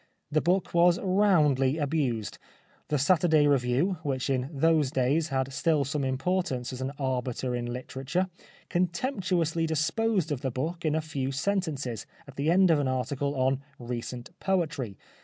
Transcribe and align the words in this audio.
The 0.31 0.41
book 0.41 0.73
was 0.73 0.97
roundly 0.99 1.77
abused. 1.77 2.39
The 2.87 2.97
Saturday 2.97 3.45
Review, 3.45 3.97
which 4.01 4.31
in 4.31 4.49
those 4.51 4.89
days 4.89 5.27
had 5.27 5.53
still 5.53 5.83
some 5.85 6.03
importance 6.03 6.73
as 6.73 6.81
an 6.81 6.91
arbiter 6.97 7.53
in 7.53 7.67
literature, 7.67 8.27
contemptuously 8.67 9.67
disposed 9.67 10.31
of 10.31 10.41
the 10.41 10.49
book 10.49 10.85
in 10.85 10.95
a 10.95 11.01
few 11.01 11.31
sentences 11.31 12.07
at 12.27 12.35
the 12.35 12.49
end 12.49 12.71
of 12.71 12.79
an 12.79 12.87
article 12.87 13.35
on" 13.35 13.61
Recent 13.77 14.31
Poetry." 14.39 14.97